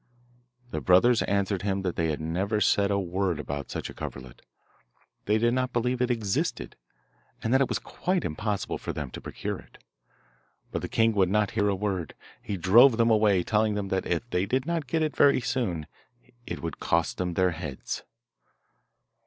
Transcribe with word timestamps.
The 0.71 0.81
brothers 0.81 1.21
answered 1.21 1.61
him 1.61 1.83
that 1.83 1.95
they 1.95 2.07
had 2.09 2.19
never 2.19 2.59
said 2.59 2.89
a 2.89 2.97
word 2.97 3.39
about 3.39 3.69
such 3.69 3.87
a 3.87 3.93
coverlet, 3.93 4.41
did 5.27 5.53
not 5.53 5.71
believe 5.73 6.01
it 6.01 6.09
existed, 6.09 6.75
and 7.43 7.53
that 7.53 7.61
it 7.61 7.69
was 7.69 7.77
quite 7.77 8.25
impossible 8.25 8.79
for 8.79 8.93
them 8.93 9.11
to 9.11 9.21
procure 9.21 9.59
it. 9.59 9.77
But 10.71 10.81
the 10.81 10.89
king 10.89 11.13
would 11.13 11.29
not 11.29 11.51
hear 11.51 11.69
a 11.69 11.75
word; 11.75 12.15
he 12.41 12.57
drove 12.57 12.97
them 12.97 13.11
away, 13.11 13.43
telling 13.43 13.75
them 13.75 13.89
that 13.89 14.07
if 14.07 14.27
they 14.31 14.47
did 14.47 14.65
not 14.65 14.87
get 14.87 15.03
it 15.03 15.15
very 15.15 15.39
soon 15.39 15.85
it 16.47 16.63
would 16.63 16.79
cost 16.79 17.19
them 17.19 17.35
their 17.35 17.51
heads. 17.51 18.01